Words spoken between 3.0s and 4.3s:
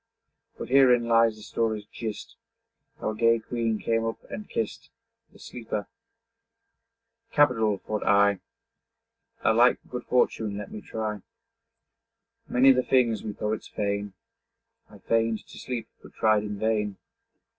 a gay queen came up